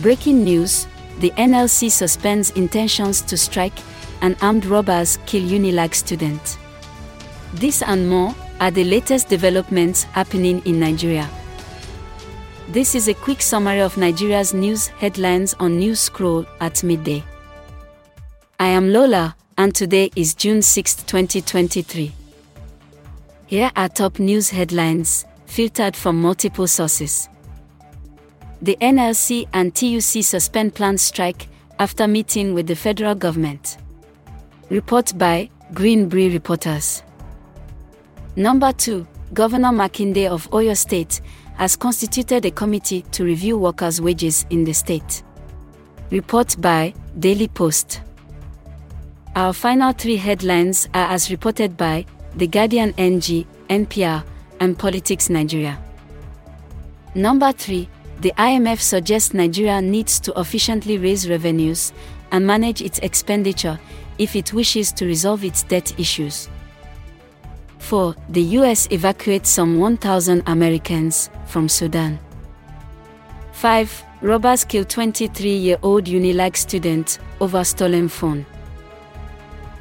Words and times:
Breaking 0.00 0.44
news 0.44 0.86
the 1.20 1.30
NLC 1.30 1.90
suspends 1.90 2.50
intentions 2.50 3.22
to 3.22 3.36
strike, 3.38 3.78
and 4.20 4.36
armed 4.42 4.66
robbers 4.66 5.18
kill 5.26 5.42
Unilag 5.42 5.94
student. 5.94 6.58
This 7.54 7.82
and 7.82 8.08
more 8.08 8.34
are 8.60 8.70
the 8.70 8.84
latest 8.84 9.28
developments 9.28 10.02
happening 10.04 10.60
in 10.66 10.78
Nigeria. 10.78 11.28
This 12.68 12.94
is 12.94 13.08
a 13.08 13.14
quick 13.14 13.40
summary 13.40 13.80
of 13.80 13.96
Nigeria's 13.96 14.52
news 14.52 14.88
headlines 14.88 15.54
on 15.54 15.78
News 15.78 16.00
Scroll 16.00 16.44
at 16.60 16.82
midday. 16.82 17.24
I 18.60 18.68
am 18.68 18.92
Lola, 18.92 19.36
and 19.56 19.74
today 19.74 20.10
is 20.16 20.34
June 20.34 20.60
6, 20.60 21.04
2023. 21.04 22.12
Here 23.46 23.70
are 23.76 23.88
top 23.88 24.18
news 24.18 24.50
headlines, 24.50 25.24
filtered 25.46 25.96
from 25.96 26.20
multiple 26.20 26.66
sources. 26.66 27.28
The 28.62 28.76
NLC 28.80 29.46
and 29.52 29.74
TUC 29.74 30.24
suspend 30.24 30.74
planned 30.74 31.00
strike 31.00 31.48
after 31.78 32.08
meeting 32.08 32.54
with 32.54 32.66
the 32.66 32.74
federal 32.76 33.14
government. 33.14 33.76
Report 34.70 35.12
by 35.18 35.50
Greenbrier 35.74 36.30
Reporters. 36.30 37.02
Number 38.34 38.72
2. 38.72 39.06
Governor 39.34 39.68
Makinde 39.70 40.28
of 40.28 40.48
Oyo 40.50 40.76
State 40.76 41.20
has 41.56 41.76
constituted 41.76 42.46
a 42.46 42.50
committee 42.50 43.02
to 43.12 43.24
review 43.24 43.58
workers' 43.58 44.00
wages 44.00 44.46
in 44.50 44.64
the 44.64 44.72
state. 44.72 45.22
Report 46.10 46.54
by 46.60 46.94
Daily 47.18 47.48
Post. 47.48 48.00
Our 49.34 49.52
final 49.52 49.92
three 49.92 50.16
headlines 50.16 50.88
are 50.94 51.10
as 51.10 51.30
reported 51.30 51.76
by 51.76 52.06
The 52.36 52.46
Guardian 52.46 52.94
NG, 52.96 53.44
NPR, 53.68 54.24
and 54.60 54.78
Politics 54.78 55.28
Nigeria. 55.28 55.78
Number 57.14 57.52
3 57.52 57.88
the 58.20 58.32
IMF 58.38 58.80
suggests 58.80 59.34
Nigeria 59.34 59.80
needs 59.80 60.18
to 60.20 60.32
efficiently 60.40 60.98
raise 60.98 61.28
revenues 61.28 61.92
and 62.32 62.46
manage 62.46 62.80
its 62.80 62.98
expenditure 63.00 63.78
if 64.18 64.34
it 64.34 64.52
wishes 64.52 64.92
to 64.92 65.06
resolve 65.06 65.44
its 65.44 65.62
debt 65.62 65.98
issues. 65.98 66.48
4. 67.78 68.14
The 68.30 68.42
US 68.58 68.88
evacuates 68.90 69.50
some 69.50 69.78
1,000 69.78 70.42
Americans 70.46 71.30
from 71.46 71.68
Sudan. 71.68 72.18
5. 73.52 74.04
Robbers 74.22 74.64
kill 74.64 74.84
23 74.84 75.54
year 75.54 75.78
old 75.82 76.04
Unilag 76.06 76.56
student 76.56 77.18
over 77.40 77.62
stolen 77.64 78.08
phone. 78.08 78.44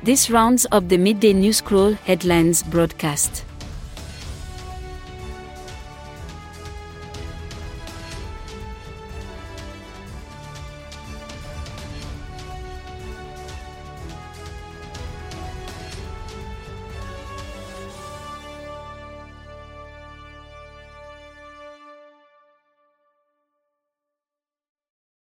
This 0.04 0.30
rounds 0.30 0.68
up 0.72 0.88
the 0.88 0.98
midday 0.98 1.34
news 1.34 1.58
scroll 1.58 1.94
headlines 1.94 2.62
broadcast. 2.62 3.44